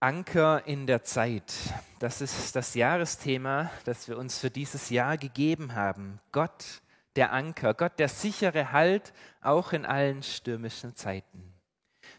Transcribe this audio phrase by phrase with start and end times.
[0.00, 1.54] Anker in der Zeit.
[2.00, 6.20] Das ist das Jahresthema, das wir uns für dieses Jahr gegeben haben.
[6.32, 6.82] Gott,
[7.16, 11.54] der Anker, Gott, der sichere Halt, auch in allen stürmischen Zeiten.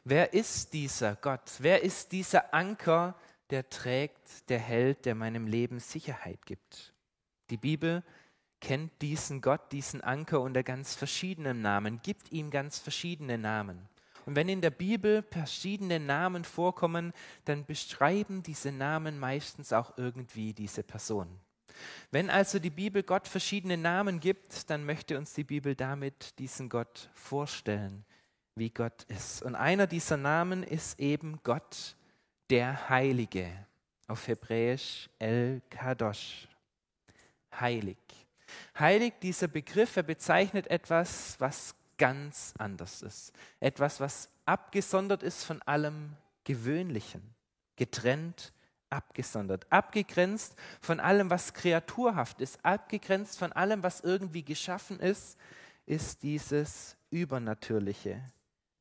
[0.04, 1.52] Wer ist dieser Gott?
[1.60, 3.16] Wer ist dieser Anker,
[3.52, 6.94] der trägt, der hält, der meinem Leben Sicherheit gibt?
[7.52, 8.04] Die Bibel
[8.60, 13.88] kennt diesen Gott, diesen Anker unter ganz verschiedenen Namen, gibt ihm ganz verschiedene Namen.
[14.28, 17.14] Und wenn in der Bibel verschiedene Namen vorkommen,
[17.46, 21.30] dann beschreiben diese Namen meistens auch irgendwie diese Person.
[22.12, 26.68] Wenn also die Bibel Gott verschiedene Namen gibt, dann möchte uns die Bibel damit diesen
[26.68, 28.04] Gott vorstellen,
[28.56, 29.44] wie Gott ist.
[29.44, 31.96] Und einer dieser Namen ist eben Gott,
[32.50, 33.48] der Heilige,
[34.08, 36.50] auf Hebräisch El Kadosh,
[37.58, 37.98] heilig.
[38.78, 43.34] Heilig, dieser Begriff, er bezeichnet etwas, was ganz anders ist.
[43.60, 47.22] Etwas, was abgesondert ist von allem Gewöhnlichen,
[47.76, 48.54] getrennt,
[48.90, 55.38] abgesondert, abgegrenzt von allem, was kreaturhaft ist, abgegrenzt von allem, was irgendwie geschaffen ist,
[55.86, 58.22] ist dieses Übernatürliche.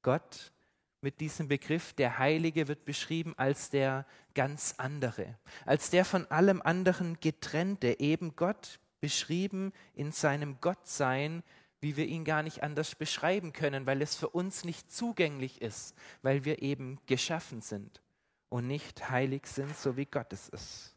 [0.03, 0.53] Gott
[1.01, 6.63] mit diesem Begriff, der Heilige, wird beschrieben als der ganz andere, als der von allem
[6.63, 11.43] anderen getrennte, eben Gott beschrieben in seinem Gottsein,
[11.87, 15.95] wie wir ihn gar nicht anders beschreiben können, weil es für uns nicht zugänglich ist,
[16.21, 18.03] weil wir eben geschaffen sind
[18.49, 20.97] und nicht heilig sind, so wie Gott es ist.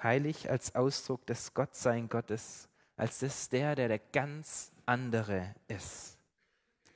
[0.00, 6.18] Heilig als Ausdruck des Gottsein Gottes, als das der, der der ganz andere ist.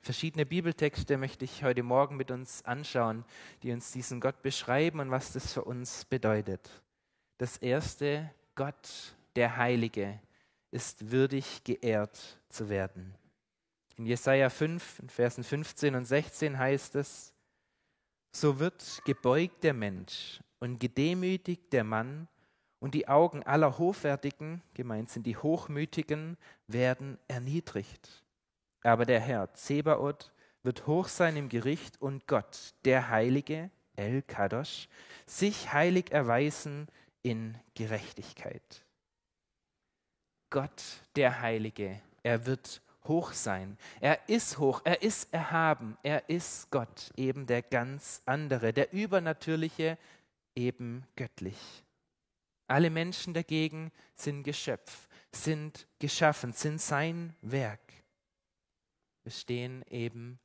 [0.00, 3.24] Verschiedene Bibeltexte möchte ich heute Morgen mit uns anschauen,
[3.64, 6.70] die uns diesen Gott beschreiben und was das für uns bedeutet.
[7.38, 10.20] Das erste, Gott, der Heilige,
[10.70, 13.14] ist würdig geehrt zu werden.
[13.96, 17.32] In Jesaja 5, in Versen 15 und 16 heißt es:
[18.32, 22.28] So wird gebeugt der Mensch und gedemütigt der Mann,
[22.80, 28.24] und die Augen aller Hochwertigen, gemeint sind die Hochmütigen, werden erniedrigt.
[28.82, 30.32] Aber der Herr Zebaoth
[30.62, 34.88] wird hoch sein im Gericht und Gott, der Heilige, El Kadosh,
[35.26, 36.86] sich heilig erweisen
[37.22, 38.84] in Gerechtigkeit.
[40.50, 40.82] Gott,
[41.16, 43.78] der Heilige, er wird hoch sein.
[44.00, 49.98] Er ist hoch, er ist erhaben, er ist Gott, eben der ganz andere, der übernatürliche,
[50.54, 51.58] eben göttlich.
[52.66, 57.80] Alle Menschen dagegen sind Geschöpf, sind geschaffen, sind sein Werk.
[59.22, 60.38] Wir stehen eben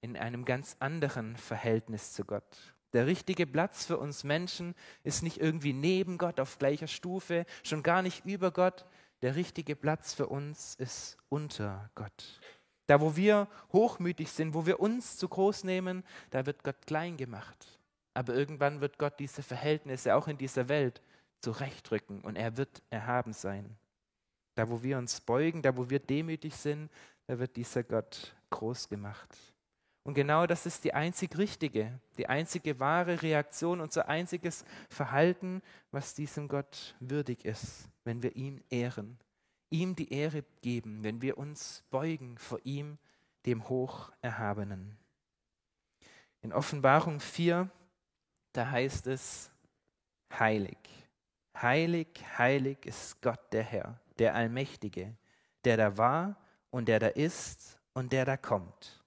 [0.00, 2.74] in einem ganz anderen Verhältnis zu Gott.
[2.92, 7.82] Der richtige Platz für uns Menschen ist nicht irgendwie neben Gott auf gleicher Stufe, schon
[7.82, 8.86] gar nicht über Gott,
[9.26, 12.40] der richtige Platz für uns ist unter Gott.
[12.86, 17.16] Da, wo wir hochmütig sind, wo wir uns zu groß nehmen, da wird Gott klein
[17.16, 17.80] gemacht.
[18.14, 21.02] Aber irgendwann wird Gott diese Verhältnisse auch in dieser Welt
[21.40, 23.76] zurechtrücken und er wird erhaben sein.
[24.54, 26.88] Da, wo wir uns beugen, da, wo wir demütig sind,
[27.26, 29.36] da wird dieser Gott groß gemacht.
[30.06, 36.14] Und genau das ist die einzig richtige, die einzige wahre Reaktion, unser einziges Verhalten, was
[36.14, 39.18] diesem Gott würdig ist, wenn wir ihn ehren,
[39.68, 42.98] ihm die Ehre geben, wenn wir uns beugen vor ihm,
[43.46, 44.96] dem Hocherhabenen.
[46.40, 47.68] In Offenbarung 4,
[48.52, 49.50] da heißt es,
[50.38, 50.78] heilig,
[51.60, 52.06] heilig,
[52.38, 55.16] heilig ist Gott der Herr, der Allmächtige,
[55.64, 56.40] der da war
[56.70, 59.02] und der da ist und der da kommt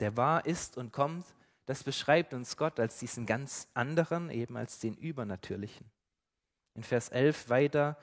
[0.00, 1.24] der wahr ist und kommt,
[1.66, 5.90] das beschreibt uns Gott als diesen ganz anderen, eben als den Übernatürlichen.
[6.74, 7.96] In Vers 11 weiter,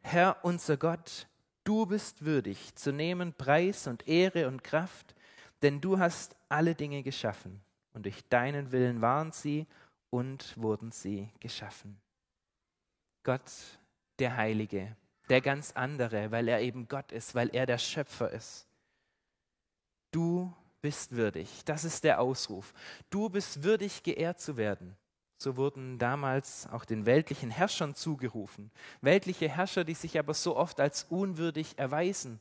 [0.00, 1.26] Herr unser Gott,
[1.64, 5.14] du bist würdig zu nehmen Preis und Ehre und Kraft,
[5.62, 7.60] denn du hast alle Dinge geschaffen
[7.92, 9.66] und durch deinen Willen waren sie
[10.10, 11.98] und wurden sie geschaffen.
[13.22, 13.50] Gott,
[14.18, 14.96] der Heilige,
[15.28, 18.68] der ganz andere, weil er eben Gott ist, weil er der Schöpfer ist.
[20.12, 20.54] Du
[20.86, 21.64] bist würdig.
[21.64, 22.72] Das ist der Ausruf.
[23.10, 24.96] Du bist würdig, geehrt zu werden.
[25.36, 28.70] So wurden damals auch den weltlichen Herrschern zugerufen.
[29.00, 32.38] Weltliche Herrscher, die sich aber so oft als unwürdig erweisen,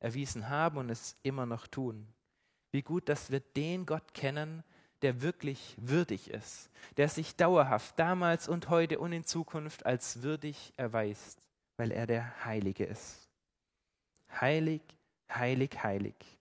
[0.00, 2.04] erwiesen haben und es immer noch tun.
[2.72, 4.64] Wie gut, dass wir den Gott kennen,
[5.02, 10.72] der wirklich würdig ist, der sich dauerhaft damals und heute und in Zukunft als würdig
[10.76, 11.38] erweist,
[11.76, 13.30] weil er der Heilige ist.
[14.40, 14.82] Heilig,
[15.30, 16.33] heilig, heilig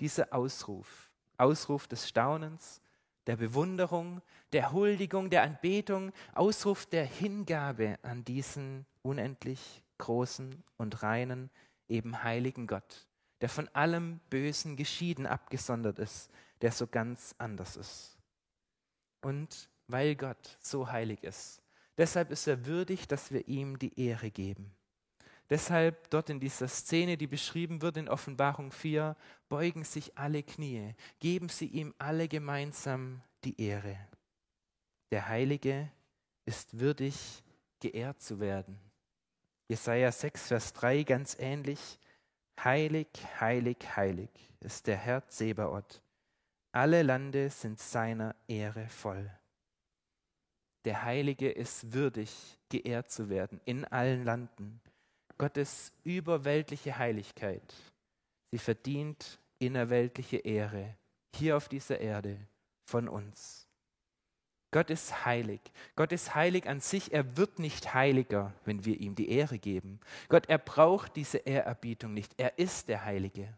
[0.00, 2.80] dieser Ausruf, Ausruf des Staunens,
[3.26, 4.22] der Bewunderung,
[4.52, 11.50] der Huldigung, der Anbetung, Ausruf der Hingabe an diesen unendlich großen und reinen,
[11.88, 13.06] eben heiligen Gott,
[13.40, 18.16] der von allem Bösen geschieden abgesondert ist, der so ganz anders ist.
[19.22, 21.62] Und weil Gott so heilig ist.
[21.98, 24.75] Deshalb ist er würdig, dass wir ihm die Ehre geben.
[25.48, 29.16] Deshalb dort in dieser Szene, die beschrieben wird in Offenbarung 4,
[29.48, 33.96] beugen sich alle Knie, geben sie ihm alle gemeinsam die Ehre.
[35.12, 35.90] Der Heilige
[36.44, 37.44] ist würdig,
[37.78, 38.78] geehrt zu werden.
[39.68, 41.98] Jesaja 6, Vers 3 ganz ähnlich.
[42.62, 43.08] Heilig,
[43.40, 46.02] heilig, heilig ist der Herr Zebaoth.
[46.72, 49.30] Alle Lande sind seiner Ehre voll.
[50.84, 54.80] Der Heilige ist würdig, geehrt zu werden in allen Landen.
[55.38, 57.74] Gottes überweltliche Heiligkeit,
[58.50, 60.96] sie verdient innerweltliche Ehre
[61.34, 62.38] hier auf dieser Erde
[62.84, 63.66] von uns.
[64.72, 65.60] Gott ist heilig.
[65.94, 67.12] Gott ist heilig an sich.
[67.12, 70.00] Er wird nicht heiliger, wenn wir ihm die Ehre geben.
[70.28, 72.34] Gott, er braucht diese Ehrerbietung nicht.
[72.36, 73.56] Er ist der Heilige.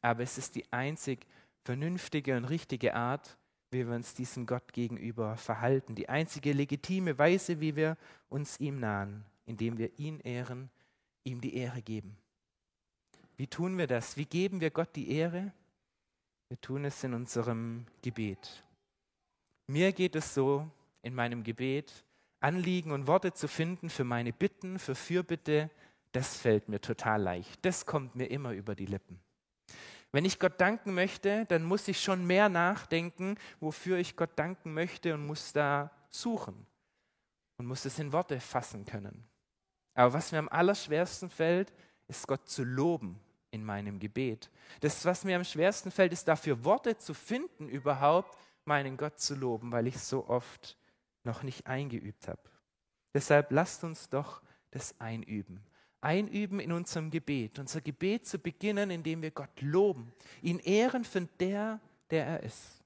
[0.00, 1.26] Aber es ist die einzig
[1.64, 3.36] vernünftige und richtige Art,
[3.70, 5.94] wie wir uns diesem Gott gegenüber verhalten.
[5.94, 7.96] Die einzige legitime Weise, wie wir
[8.28, 10.70] uns ihm nahen, indem wir ihn ehren,
[11.24, 12.16] ihm die Ehre geben.
[13.36, 14.16] Wie tun wir das?
[14.16, 15.52] Wie geben wir Gott die Ehre?
[16.48, 18.64] Wir tun es in unserem Gebet.
[19.66, 20.68] Mir geht es so
[21.02, 22.04] in meinem Gebet,
[22.40, 25.70] Anliegen und Worte zu finden für meine Bitten, für Fürbitte,
[26.12, 27.64] das fällt mir total leicht.
[27.64, 29.20] Das kommt mir immer über die Lippen.
[30.12, 34.74] Wenn ich Gott danken möchte, dann muss ich schon mehr nachdenken, wofür ich Gott danken
[34.74, 36.66] möchte und muss da suchen
[37.58, 39.29] und muss es in Worte fassen können.
[40.00, 41.74] Aber was mir am allerschwersten fällt,
[42.08, 43.20] ist Gott zu loben
[43.50, 44.48] in meinem Gebet.
[44.80, 49.34] Das, was mir am schwersten fällt, ist dafür Worte zu finden, überhaupt meinen Gott zu
[49.34, 50.78] loben, weil ich so oft
[51.22, 52.40] noch nicht eingeübt habe.
[53.12, 55.62] Deshalb lasst uns doch das einüben
[56.00, 57.58] einüben in unserem Gebet.
[57.58, 62.82] Unser Gebet zu beginnen, indem wir Gott loben, ihn ehren für der, der er ist.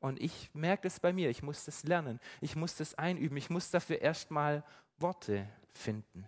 [0.00, 3.48] Und ich merke das bei mir, ich muss das lernen, ich muss das einüben, ich
[3.48, 4.62] muss dafür erstmal
[4.98, 6.26] Worte finden.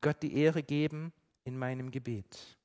[0.00, 1.12] Gott die Ehre geben
[1.44, 2.58] in meinem Gebet.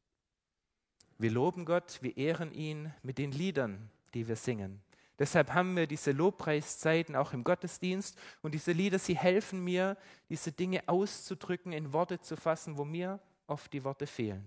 [1.17, 4.81] Wir loben Gott, wir ehren ihn mit den Liedern, die wir singen.
[5.19, 9.97] Deshalb haben wir diese Lobpreiszeiten auch im Gottesdienst und diese Lieder, sie helfen mir,
[10.29, 14.43] diese Dinge auszudrücken, in Worte zu fassen, wo mir oft die Worte fehlen.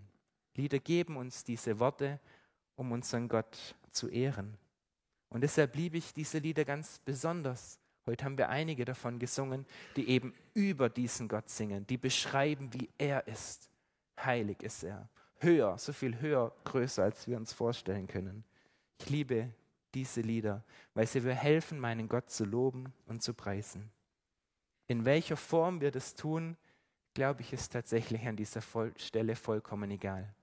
[0.57, 2.19] Lieder geben uns diese Worte,
[2.75, 4.59] um unseren Gott zu ehren.
[5.29, 7.79] Und deshalb liebe ich diese Lieder ganz besonders.
[8.07, 9.65] Heute haben wir einige davon gesungen,
[9.97, 13.71] die eben über diesen Gott singen, die beschreiben, wie er ist.
[14.23, 15.09] Heilig ist er.
[15.39, 18.45] Höher, so viel höher, größer, als wir uns vorstellen können.
[19.01, 19.51] Ich liebe
[19.95, 20.63] diese Lieder,
[20.93, 23.91] weil sie mir helfen, meinen Gott zu loben und zu preisen.
[24.87, 26.57] In welcher Form wir das tun,
[27.15, 28.61] glaube ich, ist tatsächlich an dieser
[28.97, 30.35] Stelle vollkommen egal.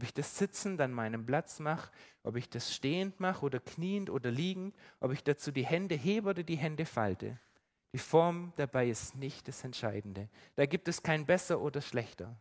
[0.00, 1.90] Ob ich das sitzend an meinem Platz mache,
[2.22, 6.30] ob ich das stehend mache oder kniend oder liegend, ob ich dazu die Hände hebe
[6.30, 7.38] oder die Hände falte.
[7.92, 10.30] Die Form dabei ist nicht das Entscheidende.
[10.54, 12.34] Da gibt es kein besser oder schlechter.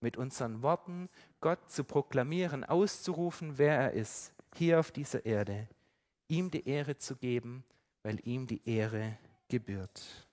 [0.00, 1.08] Mit unseren Worten
[1.40, 5.66] Gott zu proklamieren, auszurufen, wer er ist, hier auf dieser Erde,
[6.28, 7.64] ihm die Ehre zu geben,
[8.02, 9.16] weil ihm die Ehre
[9.48, 10.28] gebührt.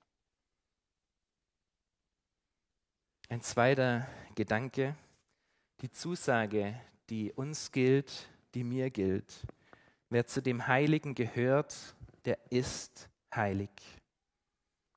[3.30, 4.06] Ein zweiter
[4.36, 4.98] Gedanke,
[5.82, 6.80] die Zusage,
[7.10, 9.46] die uns gilt, die mir gilt.
[10.10, 11.96] Wer zu dem Heiligen gehört,
[12.26, 13.70] der ist heilig.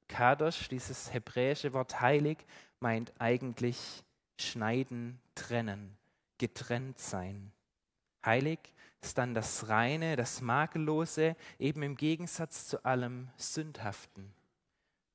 [0.07, 2.39] Kadosh, dieses hebräische Wort heilig,
[2.81, 4.05] meint eigentlich
[4.39, 5.97] schneiden, trennen,
[6.39, 7.53] getrennt sein.
[8.25, 8.58] Heilig
[9.01, 14.32] ist dann das Reine, das Makellose, eben im Gegensatz zu allem Sündhaften.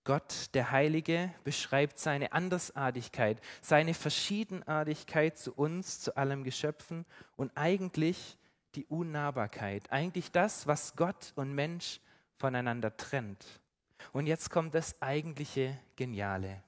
[0.06, 7.06] Gott, der Heilige, beschreibt seine Andersartigkeit, seine Verschiedenartigkeit zu uns, zu allem Geschöpfen
[7.38, 8.38] und eigentlich
[8.76, 12.02] die Unnahbarkeit, eigentlich das, was Gott und Mensch
[12.38, 13.62] voneinander trennt.
[14.12, 16.62] Und jetzt kommt das eigentliche Geniale.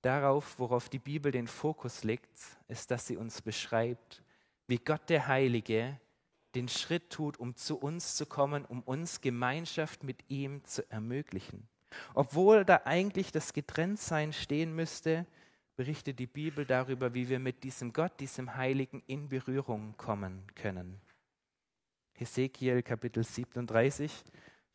[0.00, 2.30] Darauf, worauf die Bibel den Fokus legt,
[2.68, 4.22] ist, dass sie uns beschreibt,
[4.66, 6.00] wie Gott der Heilige
[6.54, 11.68] den Schritt tut, um zu uns zu kommen, um uns Gemeinschaft mit ihm zu ermöglichen.
[12.14, 15.26] Obwohl da eigentlich das Getrenntsein stehen müsste,
[15.76, 21.00] berichtet die Bibel darüber, wie wir mit diesem Gott, diesem Heiligen in Berührung kommen können.
[22.14, 24.12] Hesekiel Kapitel 37,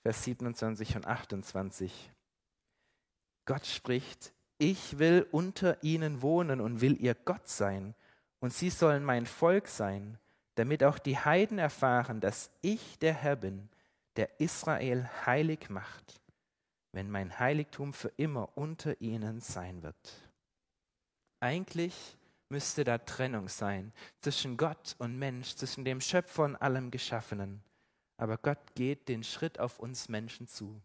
[0.02, 2.12] Vers 27 und 28.
[3.46, 7.96] Gott spricht, ich will unter ihnen wohnen und will ihr Gott sein
[8.40, 10.18] und sie sollen mein Volk sein,
[10.56, 13.70] damit auch die Heiden erfahren, dass ich der Herr bin,
[14.16, 16.22] der Israel heilig macht,
[16.94, 20.32] wenn mein Heiligtum für immer unter ihnen sein wird.
[21.42, 27.62] Eigentlich müsste da Trennung sein zwischen Gott und Mensch, zwischen dem Schöpfer und allem Geschaffenen.
[28.16, 30.80] aber Gott geht den Schritt auf uns Menschen zu.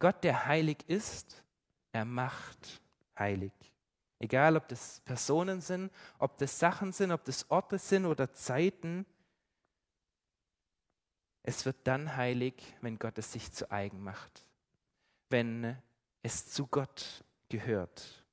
[0.00, 1.44] Gott, der heilig ist,
[1.92, 2.80] er macht
[3.16, 3.52] heilig.
[4.18, 9.04] Egal, ob das Personen sind, ob das Sachen sind, ob das Orte sind oder Zeiten.
[11.42, 14.46] Es wird dann heilig, wenn Gott es sich zu eigen macht,
[15.32, 15.76] wenn
[16.22, 18.24] es zu Gott gehört.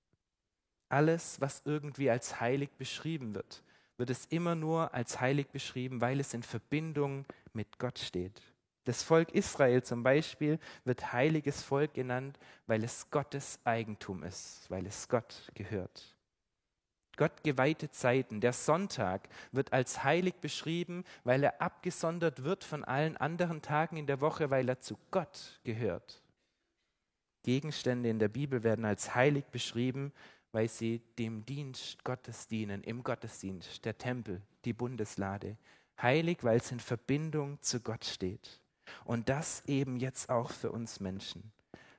[0.90, 3.64] Alles, was irgendwie als heilig beschrieben wird,
[3.98, 8.42] wird es immer nur als heilig beschrieben, weil es in Verbindung mit Gott steht.
[8.86, 14.86] Das Volk Israel zum Beispiel wird heiliges Volk genannt, weil es Gottes Eigentum ist, weil
[14.86, 16.16] es Gott gehört.
[17.18, 23.18] Gott geweihte Zeiten, der Sonntag wird als heilig beschrieben, weil er abgesondert wird von allen
[23.18, 26.24] anderen Tagen in der Woche, weil er zu Gott gehört.
[27.50, 30.14] Gegenstände in der Bibel werden als heilig beschrieben,
[30.52, 35.58] weil sie dem Dienst Gottes dienen, im Gottesdienst, der Tempel, die Bundeslade.
[36.00, 38.62] Heilig, weil es in Verbindung zu Gott steht.
[39.04, 41.52] Und das eben jetzt auch für uns Menschen.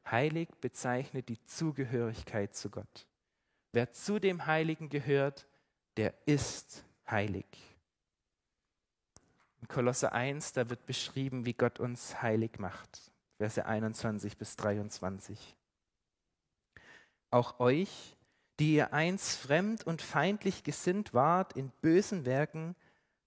[0.09, 3.09] Heilig bezeichnet die Zugehörigkeit zu Gott.
[3.73, 5.49] Wer zu dem Heiligen gehört,
[5.97, 7.47] der ist heilig.
[9.61, 13.10] In Kolosse 1, da wird beschrieben, wie Gott uns heilig macht.
[13.41, 15.57] Verse 21 bis 23.
[17.31, 18.19] Auch euch,
[18.59, 22.77] die ihr einst fremd und feindlich gesinnt wart in bösen Werken,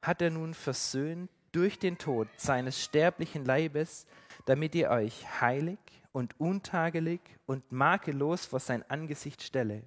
[0.03, 4.05] hat er nun versöhnt durch den Tod seines sterblichen Leibes,
[4.45, 5.79] damit ihr euch heilig
[6.11, 9.81] und untagelig und makellos vor sein Angesicht stelle.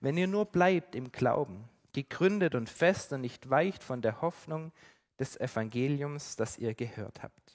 [0.00, 4.72] Wenn ihr nur bleibt im Glauben, gegründet und fest und nicht weicht von der Hoffnung
[5.18, 7.47] des Evangeliums, das ihr gehört habt.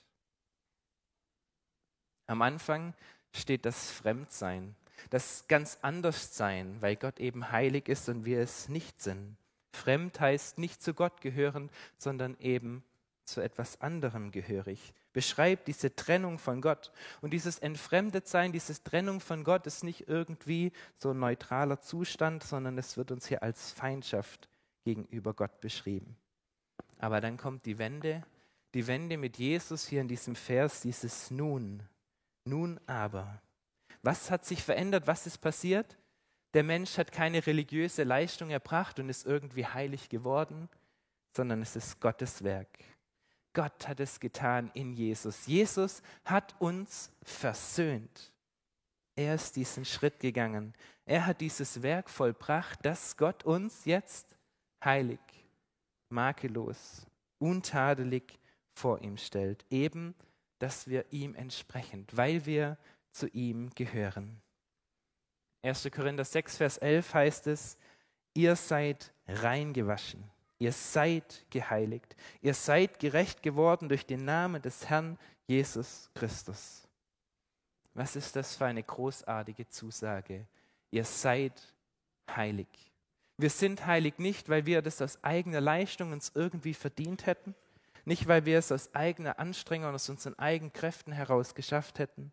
[2.28, 2.94] Am Anfang
[3.32, 4.76] steht das Fremdsein,
[5.10, 9.36] das ganz anders sein, weil Gott eben heilig ist und wir es nicht sind.
[9.72, 12.84] Fremd heißt nicht zu Gott gehören, sondern eben
[13.26, 14.94] zu etwas anderem gehörig.
[15.14, 16.92] Beschreibt diese Trennung von Gott.
[17.22, 22.78] Und dieses Entfremdetsein, diese Trennung von Gott ist nicht irgendwie so ein neutraler Zustand, sondern
[22.78, 24.50] es wird uns hier als Feindschaft
[24.84, 26.18] gegenüber Gott beschrieben.
[26.98, 28.24] Aber dann kommt die Wende,
[28.74, 31.84] die Wende mit Jesus hier in diesem Vers, dieses Nun.
[32.46, 33.42] Nun aber.
[34.02, 35.08] Was hat sich verändert?
[35.08, 35.98] Was ist passiert?
[36.54, 40.70] Der Mensch hat keine religiöse Leistung erbracht und ist irgendwie heilig geworden,
[41.36, 42.84] sondern es ist Gottes Werk.
[43.54, 45.46] Gott hat es getan in Jesus.
[45.48, 48.32] Jesus hat uns versöhnt.
[49.16, 50.74] Er ist diesen Schritt gegangen.
[51.06, 54.28] Er hat dieses Werk vollbracht, dass Gott uns jetzt
[54.84, 55.20] heilig,
[56.10, 57.06] makellos,
[57.38, 58.40] untadelig
[58.74, 59.66] vor ihm stellt.
[59.70, 60.16] Eben,
[60.64, 62.78] dass wir ihm entsprechend, weil wir
[63.12, 64.42] zu ihm gehören.
[65.62, 65.90] 1.
[65.94, 67.78] Korinther 6, Vers 11 heißt es,
[68.34, 70.24] ihr seid reingewaschen,
[70.60, 76.88] ihr seid geheiligt, ihr seid gerecht geworden durch den Namen des Herrn Jesus Christus.
[77.94, 80.48] Was ist das für eine großartige Zusage?
[80.92, 81.74] Ihr seid
[82.32, 82.70] heilig.
[83.36, 87.54] Wir sind heilig nicht, weil wir das aus eigener Leistung uns irgendwie verdient hätten,
[88.06, 92.32] nicht weil wir es aus eigener Anstrengung, aus unseren eigenen Kräften heraus geschafft hätten,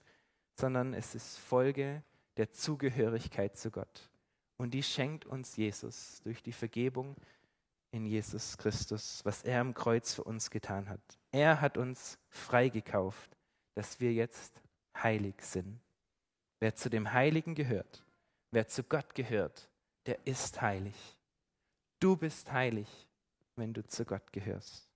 [0.55, 2.03] sondern es ist Folge
[2.37, 4.11] der Zugehörigkeit zu Gott.
[4.57, 7.17] Und die schenkt uns Jesus durch die Vergebung
[7.93, 11.01] in Jesus Christus, was er am Kreuz für uns getan hat.
[11.33, 13.37] Er hat uns freigekauft,
[13.75, 14.61] dass wir jetzt
[14.97, 15.81] heilig sind.
[16.59, 18.05] Wer zu dem Heiligen gehört,
[18.51, 19.71] wer zu Gott gehört,
[20.07, 20.95] der ist heilig.
[21.99, 22.89] Du bist heilig,
[23.57, 24.90] wenn du zu Gott gehörst.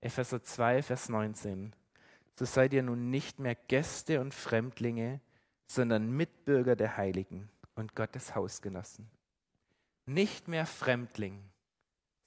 [0.00, 1.74] Epheser 2, Vers 19
[2.38, 5.20] so seid ihr nun nicht mehr Gäste und Fremdlinge,
[5.66, 9.10] sondern Mitbürger der Heiligen und Gottes Hausgenossen.
[10.06, 11.42] Nicht mehr Fremdling,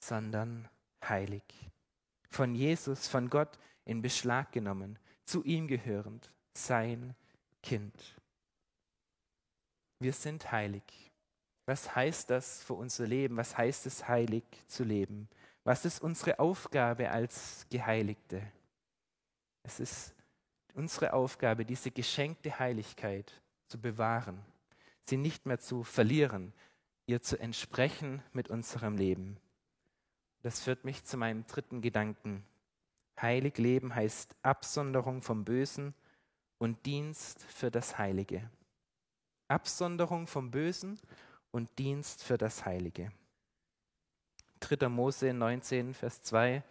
[0.00, 0.68] sondern
[1.02, 1.42] heilig.
[2.28, 7.14] Von Jesus, von Gott in Beschlag genommen, zu ihm gehörend, sein
[7.62, 8.20] Kind.
[9.98, 10.82] Wir sind heilig.
[11.64, 13.38] Was heißt das für unser Leben?
[13.38, 15.30] Was heißt es, heilig zu leben?
[15.64, 18.42] Was ist unsere Aufgabe als Geheiligte?
[19.62, 20.14] Es ist
[20.74, 24.44] unsere Aufgabe, diese geschenkte Heiligkeit zu bewahren,
[25.04, 26.52] sie nicht mehr zu verlieren,
[27.06, 29.36] ihr zu entsprechen mit unserem Leben.
[30.42, 32.44] Das führt mich zu meinem dritten Gedanken.
[33.20, 35.94] Heilig leben heißt Absonderung vom Bösen
[36.58, 38.50] und Dienst für das Heilige.
[39.46, 40.98] Absonderung vom Bösen
[41.52, 43.12] und Dienst für das Heilige.
[44.62, 44.88] 3.
[44.88, 46.62] Mose 19, Vers 2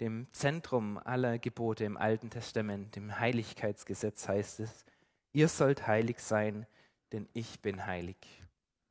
[0.00, 4.84] dem Zentrum aller Gebote im Alten Testament, dem Heiligkeitsgesetz heißt es,
[5.32, 6.66] ihr sollt heilig sein,
[7.12, 8.16] denn ich bin heilig.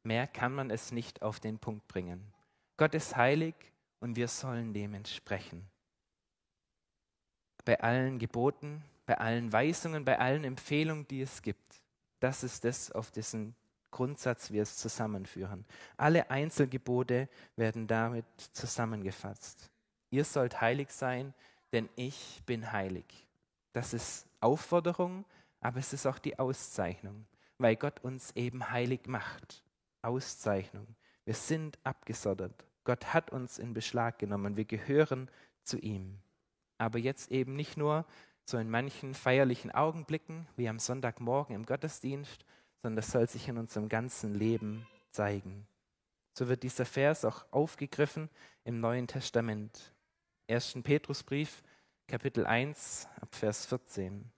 [0.03, 2.33] Mehr kann man es nicht auf den Punkt bringen.
[2.77, 3.55] Gott ist heilig
[3.99, 5.69] und wir sollen dem entsprechen.
[7.65, 11.81] bei allen Geboten, bei allen Weisungen, bei allen Empfehlungen, die es gibt.
[12.19, 13.55] Das ist das, auf dessen
[13.93, 15.65] Grundsatz wir es zusammenführen.
[15.95, 19.69] Alle Einzelgebote werden damit zusammengefasst.
[20.09, 21.33] Ihr sollt heilig sein,
[21.71, 23.05] denn ich bin heilig.
[23.71, 25.25] Das ist Aufforderung,
[25.61, 27.25] aber es ist auch die Auszeichnung,
[27.57, 29.63] weil Gott uns eben heilig macht.
[30.01, 30.87] Auszeichnung.
[31.23, 32.65] Wir sind abgesondert.
[32.83, 34.57] Gott hat uns in Beschlag genommen.
[34.57, 35.29] Wir gehören
[35.63, 36.19] zu ihm.
[36.77, 38.05] Aber jetzt eben nicht nur
[38.45, 42.45] so in manchen feierlichen Augenblicken wie am Sonntagmorgen im Gottesdienst,
[42.83, 45.65] sondern das soll sich in unserem ganzen Leben zeigen.
[46.33, 48.29] So wird dieser Vers auch aufgegriffen
[48.65, 49.93] im Neuen Testament.
[50.49, 50.79] 1.
[50.83, 51.63] Petrusbrief,
[52.07, 54.29] Kapitel 1, ab Vers 14.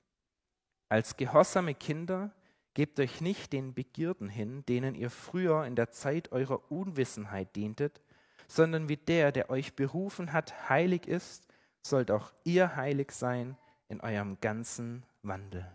[0.90, 2.32] Als gehorsame Kinder
[2.76, 8.04] gebt euch nicht den Begierden hin, denen ihr früher in der Zeit eurer Unwissenheit dientet,
[8.48, 11.48] sondern wie der, der euch berufen hat, heilig ist,
[11.82, 13.58] sollt auch ihr heilig sein
[13.90, 15.66] in eurem ganzen Wandel.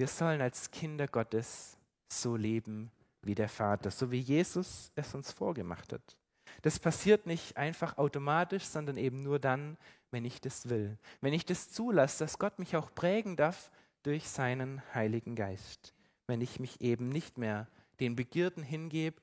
[0.00, 1.76] Wir sollen als Kinder Gottes
[2.10, 2.90] so leben
[3.20, 6.16] wie der Vater, so wie Jesus es uns vorgemacht hat.
[6.62, 9.76] Das passiert nicht einfach automatisch, sondern eben nur dann,
[10.10, 10.96] wenn ich das will.
[11.20, 13.70] Wenn ich das zulasse, dass Gott mich auch prägen darf
[14.02, 15.92] durch seinen Heiligen Geist.
[16.26, 17.68] Wenn ich mich eben nicht mehr
[18.00, 19.20] den Begierden hingebe,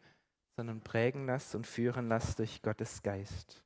[0.57, 3.63] sondern prägen lasse und führen lasse durch Gottes Geist.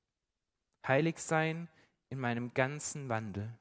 [0.88, 1.68] Heilig sein
[2.08, 3.51] in meinem ganzen Wandel.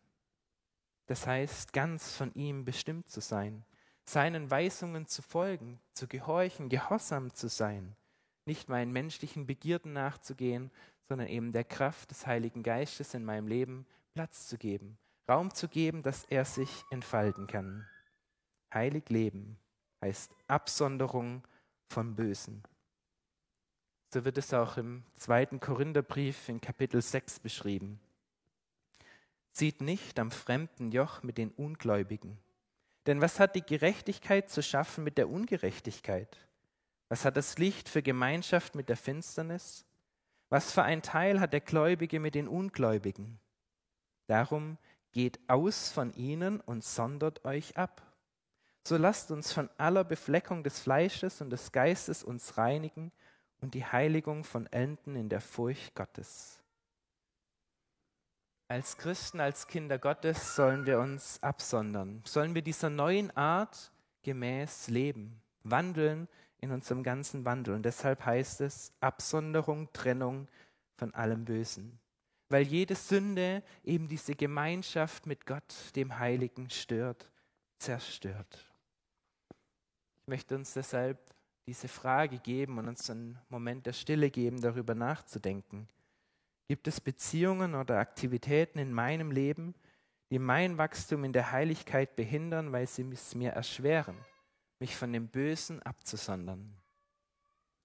[1.11, 3.65] Das heißt, ganz von ihm bestimmt zu sein,
[4.05, 7.97] seinen Weisungen zu folgen, zu gehorchen, gehorsam zu sein,
[8.45, 10.71] nicht meinen menschlichen Begierden nachzugehen,
[11.09, 14.99] sondern eben der Kraft des Heiligen Geistes in meinem Leben Platz zu geben,
[15.29, 17.89] Raum zu geben, dass er sich entfalten kann.
[18.73, 19.59] Heilig leben
[20.05, 21.43] heißt Absonderung
[21.89, 22.63] vom Bösen.
[24.15, 27.99] So wird es auch im zweiten Korintherbrief in Kapitel 6 beschrieben.
[29.53, 32.39] Zieht nicht am fremden Joch mit den Ungläubigen.
[33.07, 36.37] Denn was hat die Gerechtigkeit zu schaffen mit der Ungerechtigkeit?
[37.09, 39.85] Was hat das Licht für Gemeinschaft mit der Finsternis?
[40.49, 43.41] Was für ein Teil hat der Gläubige mit den Ungläubigen?
[44.27, 44.79] Darum
[45.13, 48.03] geht aus von ihnen und sondert euch ab.
[48.87, 53.13] So lasst uns von aller Befleckung des Fleisches und des Geistes uns reinigen
[53.61, 56.60] und die Heiligung von Enden in der Furcht Gottes.
[58.71, 63.91] Als Christen, als Kinder Gottes sollen wir uns absondern, sollen wir dieser neuen Art
[64.23, 66.29] gemäß leben, wandeln
[66.59, 67.75] in unserem ganzen Wandel.
[67.75, 70.47] Und deshalb heißt es Absonderung, Trennung
[70.95, 71.99] von allem Bösen.
[72.49, 77.29] Weil jede Sünde eben diese Gemeinschaft mit Gott, dem Heiligen, stört,
[77.81, 78.73] zerstört.
[80.21, 81.19] Ich möchte uns deshalb
[81.67, 85.89] diese Frage geben und uns einen Moment der Stille geben, darüber nachzudenken.
[86.71, 89.75] Gibt es Beziehungen oder Aktivitäten in meinem Leben,
[90.31, 94.17] die mein Wachstum in der Heiligkeit behindern, weil sie es mir erschweren,
[94.79, 96.77] mich von dem Bösen abzusondern?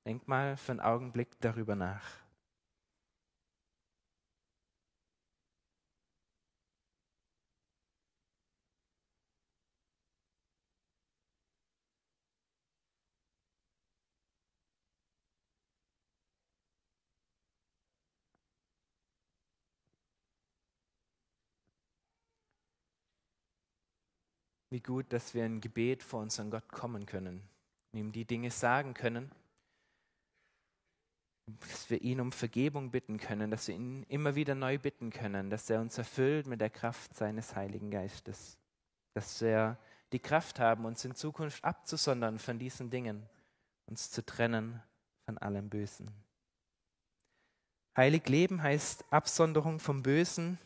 [0.05, 2.05] Denk mal für einen Augenblick darüber nach.
[24.75, 27.41] Wie gut, dass wir in Gebet vor unseren Gott kommen können,
[27.93, 29.31] ihm die Dinge sagen können,
[31.45, 35.49] dass wir ihn um Vergebung bitten können, dass wir ihn immer wieder neu bitten können,
[35.49, 38.57] dass er uns erfüllt mit der Kraft seines Heiligen Geistes,
[39.13, 39.77] dass wir
[40.11, 43.29] die Kraft haben, uns in Zukunft abzusondern von diesen Dingen,
[43.85, 44.83] uns zu trennen
[45.23, 46.11] von allem Bösen.
[47.95, 50.59] Heilig leben heißt Absonderung vom Bösen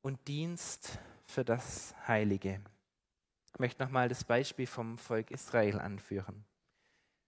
[0.00, 2.62] und Dienst für das Heilige.
[3.54, 6.44] Ich möchte nochmal das Beispiel vom Volk Israel anführen.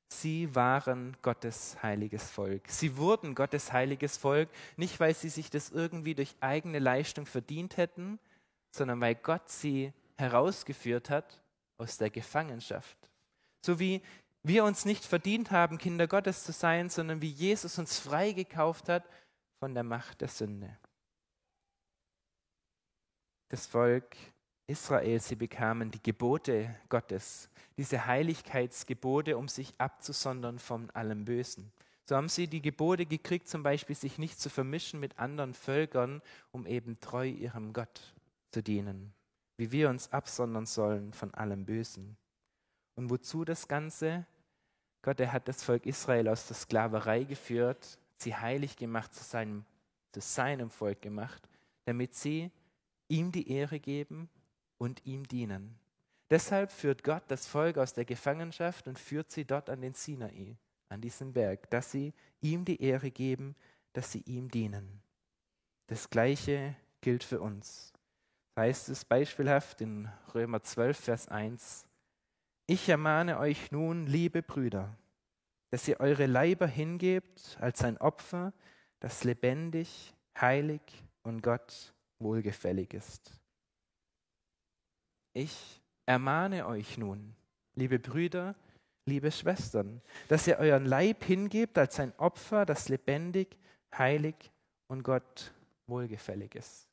[0.08, 2.68] Sie waren Gottes heiliges Volk.
[2.68, 7.76] Sie wurden Gottes heiliges Volk, nicht weil sie sich das irgendwie durch eigene Leistung verdient
[7.76, 8.18] hätten,
[8.74, 11.42] sondern weil Gott sie herausgeführt hat
[11.78, 12.96] aus der Gefangenschaft.
[13.64, 14.02] So wie
[14.42, 19.08] wir uns nicht verdient haben, Kinder Gottes zu sein, sondern wie Jesus uns freigekauft hat
[19.58, 20.76] von der Macht der Sünde.
[23.48, 24.16] Das Volk
[24.68, 31.70] Israel, sie bekamen die Gebote Gottes, diese Heiligkeitsgebote, um sich abzusondern von allem Bösen.
[32.04, 36.20] So haben sie die Gebote gekriegt, zum Beispiel sich nicht zu vermischen mit anderen Völkern,
[36.50, 38.14] um eben treu ihrem Gott
[38.50, 39.12] zu dienen,
[39.56, 42.16] wie wir uns absondern sollen von allem Bösen.
[42.96, 44.26] Und wozu das Ganze?
[45.02, 49.64] Gott, er hat das Volk Israel aus der Sklaverei geführt, sie heilig gemacht, zu seinem,
[50.12, 51.48] zu seinem Volk gemacht,
[51.84, 52.50] damit sie
[53.08, 54.28] ihm die Ehre geben
[54.78, 55.78] und ihm dienen.
[56.30, 60.56] Deshalb führt Gott das Volk aus der Gefangenschaft und führt sie dort an den Sinai,
[60.88, 63.54] an diesen Berg, dass sie ihm die Ehre geben,
[63.92, 65.00] dass sie ihm dienen.
[65.86, 67.92] Das Gleiche gilt für uns.
[68.54, 71.86] Das heißt es beispielhaft in Römer 12, Vers 1.
[72.66, 74.96] Ich ermahne euch nun, liebe Brüder,
[75.70, 78.52] dass ihr eure Leiber hingebt als ein Opfer,
[78.98, 80.80] das lebendig, heilig
[81.22, 83.30] und Gott wohlgefällig ist.
[85.36, 87.36] Ich ermahne euch nun,
[87.74, 88.54] liebe Brüder,
[89.04, 93.58] liebe Schwestern, dass ihr euren Leib hingebt als ein Opfer, das lebendig,
[93.92, 94.34] heilig
[94.86, 95.52] und Gott
[95.88, 96.88] wohlgefällig ist.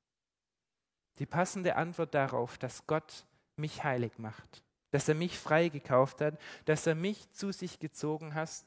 [1.19, 3.25] Die passende Antwort darauf, dass Gott
[3.55, 8.65] mich heilig macht, dass er mich freigekauft hat, dass er mich zu sich gezogen hat,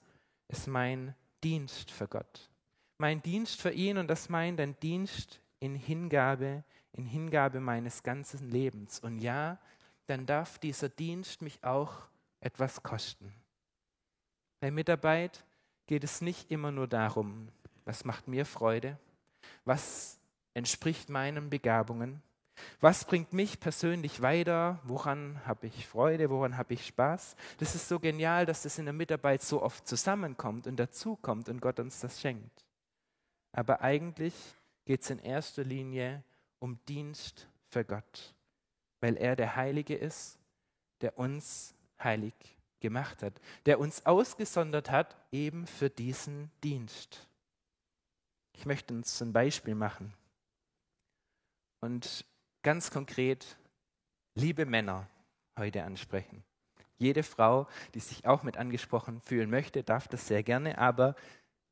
[0.49, 2.49] ist mein Dienst für Gott.
[2.97, 6.65] Mein Dienst für ihn und das meint ein Dienst in Hingabe,
[6.97, 9.01] in Hingabe meines ganzen Lebens.
[9.01, 9.59] Und ja,
[10.07, 11.93] dann darf dieser Dienst mich auch
[12.41, 13.33] etwas kosten.
[14.61, 15.45] Bei Mitarbeit
[15.87, 17.49] geht es nicht immer nur darum,
[17.85, 18.99] was macht mir Freude,
[19.65, 20.19] was
[20.55, 22.23] entspricht meinen Begabungen,
[22.81, 27.37] was bringt mich persönlich weiter, woran habe ich Freude, woran habe ich Spaß.
[27.59, 31.61] Das ist so genial, dass das in der Mitarbeit so oft zusammenkommt und dazukommt und
[31.61, 32.65] Gott uns das schenkt.
[33.53, 34.35] Aber eigentlich
[34.85, 36.23] geht es in erster Linie
[36.59, 38.37] um Dienst für Gott
[39.01, 40.39] weil er der Heilige ist,
[41.01, 42.35] der uns heilig
[42.81, 47.29] gemacht hat, der uns ausgesondert hat eben für diesen Dienst.
[48.53, 50.13] Ich möchte uns ein Beispiel machen
[51.81, 52.25] und
[52.63, 53.59] ganz konkret
[54.35, 55.09] liebe Männer
[55.59, 56.43] heute ansprechen.
[56.99, 61.15] Jede Frau, die sich auch mit angesprochen fühlen möchte, darf das sehr gerne, aber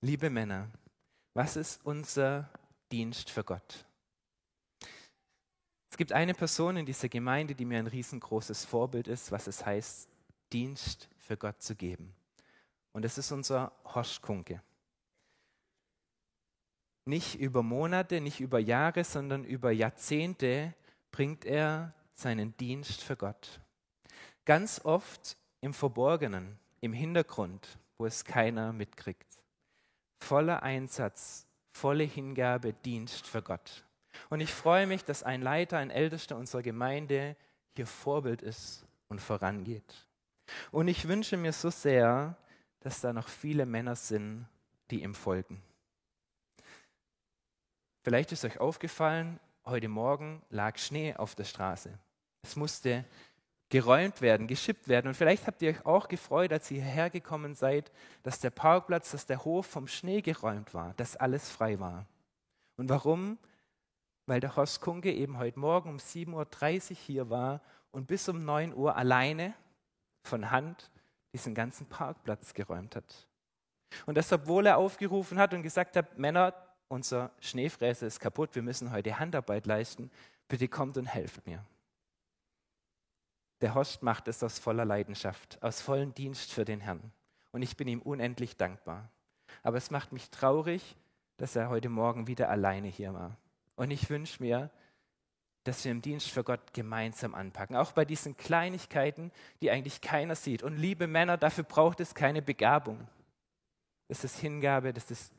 [0.02, 0.70] liebe Männer,
[1.32, 2.50] was ist unser
[2.92, 3.86] Dienst für Gott?
[5.94, 9.64] Es gibt eine Person in dieser Gemeinde, die mir ein riesengroßes Vorbild ist, was es
[9.64, 10.08] heißt,
[10.52, 12.12] Dienst für Gott zu geben.
[12.92, 14.60] Und das ist unser Horst Kunke.
[17.04, 20.74] Nicht über Monate, nicht über Jahre, sondern über Jahrzehnte
[21.12, 23.60] bringt er seinen Dienst für Gott.
[24.46, 29.38] Ganz oft im Verborgenen, im Hintergrund, wo es keiner mitkriegt.
[30.18, 33.83] Voller Einsatz, volle Hingabe, Dienst für Gott.
[34.34, 37.36] Und ich freue mich, dass ein Leiter, ein Ältester unserer Gemeinde
[37.76, 40.08] hier Vorbild ist und vorangeht.
[40.72, 42.36] Und ich wünsche mir so sehr,
[42.80, 44.48] dass da noch viele Männer sind,
[44.90, 45.62] die ihm folgen.
[48.02, 51.96] Vielleicht ist euch aufgefallen, heute Morgen lag Schnee auf der Straße.
[52.42, 53.04] Es musste
[53.68, 55.06] geräumt werden, geschippt werden.
[55.06, 57.92] Und vielleicht habt ihr euch auch gefreut, als ihr hierher gekommen seid,
[58.24, 62.08] dass der Parkplatz, dass der Hof vom Schnee geräumt war, dass alles frei war.
[62.76, 63.38] Und warum?
[64.26, 67.60] Weil der Horst Kunke eben heute Morgen um 7.30 Uhr hier war
[67.90, 69.54] und bis um 9 Uhr alleine
[70.22, 70.90] von Hand
[71.32, 73.28] diesen ganzen Parkplatz geräumt hat.
[74.06, 76.54] Und das, obwohl er aufgerufen hat und gesagt hat, Männer,
[76.88, 80.10] unser Schneefräser ist kaputt, wir müssen heute Handarbeit leisten,
[80.48, 81.64] bitte kommt und helft mir.
[83.60, 87.12] Der Horst macht es aus voller Leidenschaft, aus vollem Dienst für den Herrn.
[87.52, 89.08] Und ich bin ihm unendlich dankbar.
[89.62, 90.96] Aber es macht mich traurig,
[91.36, 93.36] dass er heute Morgen wieder alleine hier war.
[93.76, 94.70] Und ich wünsche mir,
[95.64, 97.76] dass wir im Dienst für Gott gemeinsam anpacken.
[97.76, 99.32] Auch bei diesen Kleinigkeiten,
[99.62, 100.62] die eigentlich keiner sieht.
[100.62, 103.08] Und liebe Männer, dafür braucht es keine Begabung.
[104.08, 105.32] Das ist Hingabe, das ist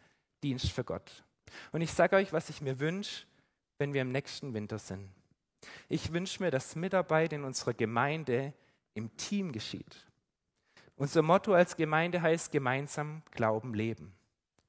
[0.43, 1.23] Dienst für Gott.
[1.71, 3.27] Und ich sage euch, was ich mir wünsche,
[3.77, 5.09] wenn wir im nächsten Winter sind.
[5.89, 8.53] Ich wünsche mir, dass Mitarbeit in unserer Gemeinde
[8.95, 10.07] im Team geschieht.
[10.95, 14.13] Unser Motto als Gemeinde heißt gemeinsam Glauben leben.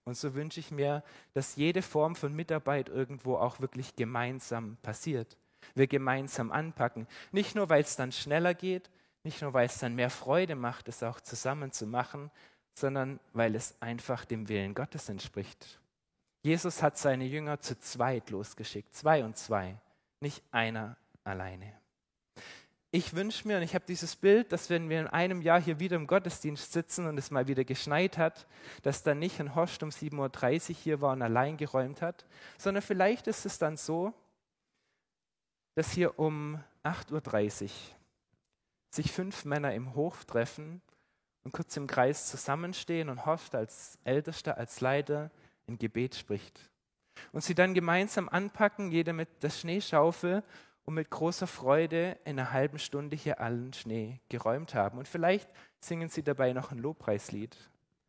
[0.07, 1.03] Und so wünsche ich mir,
[1.35, 5.37] dass jede Form von Mitarbeit irgendwo auch wirklich gemeinsam passiert.
[5.75, 7.09] Wir gemeinsam anpacken.
[7.33, 8.88] Nicht nur, weil es dann schneller geht,
[9.25, 12.31] nicht nur, weil es dann mehr Freude macht, es auch zusammen zu machen,
[12.73, 15.81] sondern weil es einfach dem Willen Gottes entspricht.
[16.42, 19.77] Jesus hat seine Jünger zu zweit losgeschickt, zwei und zwei,
[20.21, 21.75] nicht einer alleine
[22.96, 25.78] ich wünsche mir, und ich habe dieses Bild, dass wenn wir in einem Jahr hier
[25.78, 28.46] wieder im Gottesdienst sitzen und es mal wieder geschneit hat,
[28.82, 32.24] dass dann nicht ein Horst um 7.30 Uhr hier war und allein geräumt hat,
[32.56, 34.14] sondern vielleicht ist es dann so,
[35.74, 37.70] dass hier um 8.30 Uhr
[38.90, 40.80] sich fünf Männer im Hof treffen
[41.44, 45.30] und kurz im Kreis zusammenstehen und Horst als Ältester, als Leiter
[45.68, 46.70] ein Gebet spricht.
[47.32, 50.42] Und sie dann gemeinsam anpacken, jeder mit der Schneeschaufel
[50.87, 54.99] und mit großer Freude in einer halben Stunde hier allen Schnee geräumt haben.
[54.99, 57.57] Und vielleicht singen sie dabei noch ein Lobpreislied.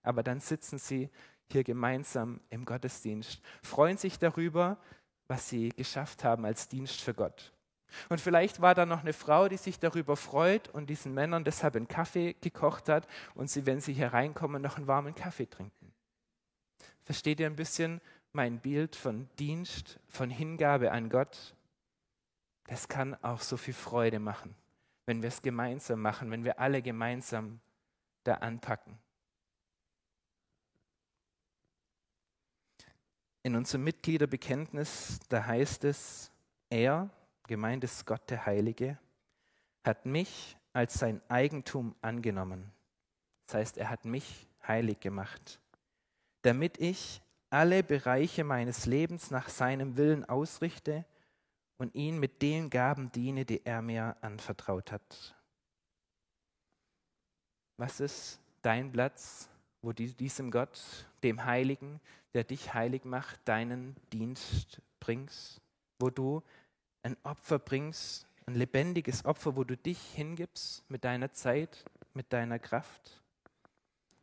[0.03, 1.09] Aber dann sitzen sie
[1.51, 4.77] hier gemeinsam im Gottesdienst, freuen sich darüber,
[5.27, 7.51] was sie geschafft haben als Dienst für Gott.
[8.09, 11.75] Und vielleicht war da noch eine Frau, die sich darüber freut und diesen Männern deshalb
[11.75, 15.93] einen Kaffee gekocht hat und sie, wenn sie hier reinkommen, noch einen warmen Kaffee trinken.
[17.03, 18.01] Versteht ihr ein bisschen
[18.33, 21.55] mein Bild von Dienst, von Hingabe an Gott?
[22.67, 24.55] Das kann auch so viel Freude machen,
[25.05, 27.59] wenn wir es gemeinsam machen, wenn wir alle gemeinsam
[28.23, 28.99] da anpacken.
[33.43, 36.31] In unserem Mitgliederbekenntnis, da heißt es,
[36.69, 37.09] er,
[37.47, 38.99] gemeint ist Gott der Heilige,
[39.85, 42.69] hat mich als sein Eigentum angenommen.
[43.45, 45.61] Das heißt, er hat mich heilig gemacht,
[46.41, 51.05] damit ich alle Bereiche meines Lebens nach seinem Willen ausrichte
[51.77, 55.35] und ihn mit den Gaben diene, die er mir anvertraut hat.
[57.77, 59.49] Was ist dein Platz,
[59.81, 61.99] wo du diesem Gott, dem Heiligen,
[62.33, 65.61] der dich heilig macht, deinen Dienst bringst?
[65.99, 66.41] Wo du
[67.03, 72.57] ein Opfer bringst, ein lebendiges Opfer, wo du dich hingibst mit deiner Zeit, mit deiner
[72.57, 73.21] Kraft?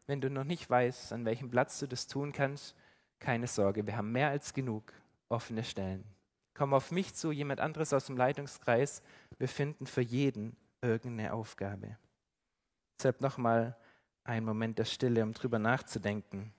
[0.06, 2.74] Wenn du noch nicht weißt, an welchem Platz du das tun kannst,
[3.20, 4.92] keine Sorge, wir haben mehr als genug
[5.28, 6.04] offene Stellen.
[6.54, 9.02] Komm auf mich zu, jemand anderes aus dem Leitungskreis.
[9.38, 11.98] Wir finden für jeden irgendeine Aufgabe.
[12.98, 13.76] Deshalb nochmal
[14.22, 16.52] ein Moment der Stille, um drüber nachzudenken.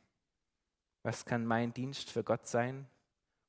[1.04, 2.88] Was kann mein Dienst für Gott sein?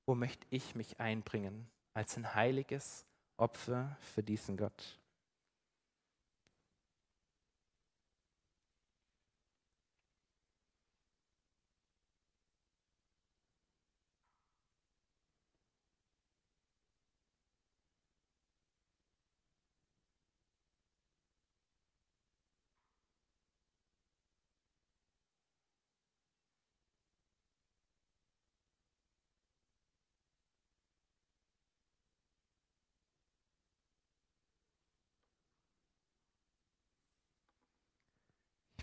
[0.06, 3.06] Wo möchte ich mich einbringen als ein heiliges
[3.36, 4.98] Opfer für diesen Gott?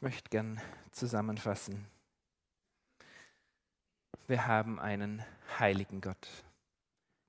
[0.03, 0.59] Möchte gern
[0.91, 1.87] zusammenfassen.
[4.27, 5.23] Wir haben einen
[5.57, 6.27] heiligen Gott.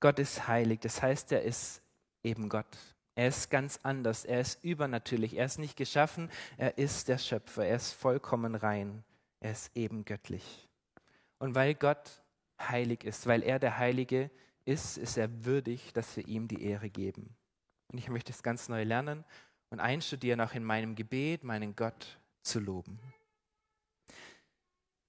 [0.01, 1.81] Gott ist heilig, das heißt, er ist
[2.21, 2.77] eben Gott.
[3.15, 7.65] Er ist ganz anders, er ist übernatürlich, er ist nicht geschaffen, er ist der Schöpfer,
[7.65, 9.05] er ist vollkommen rein,
[9.39, 10.67] er ist eben göttlich.
[11.39, 12.21] Und weil Gott
[12.59, 14.29] heilig ist, weil er der Heilige
[14.65, 17.37] ist, ist er würdig, dass wir ihm die Ehre geben.
[17.87, 19.23] Und ich möchte es ganz neu lernen
[19.69, 22.99] und einstudieren auch in meinem Gebet, meinen Gott zu loben.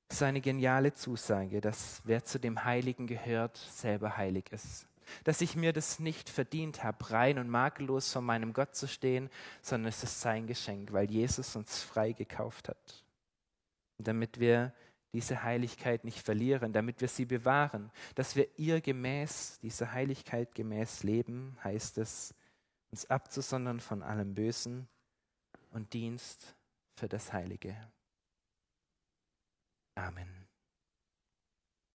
[0.09, 4.87] Das ist eine geniale Zusage, dass wer zu dem Heiligen gehört, selber heilig ist.
[5.25, 9.31] Dass ich mir das nicht verdient habe, rein und makellos vor meinem Gott zu stehen,
[9.63, 13.05] sondern es ist sein Geschenk, weil Jesus uns frei gekauft hat.
[13.99, 14.73] Und damit wir
[15.13, 21.03] diese Heiligkeit nicht verlieren, damit wir sie bewahren, dass wir ihr gemäß, dieser Heiligkeit gemäß
[21.03, 22.35] leben, heißt es,
[22.91, 24.89] uns abzusondern von allem Bösen
[25.71, 26.56] und Dienst
[26.97, 27.77] für das Heilige.
[29.97, 30.46] Amen.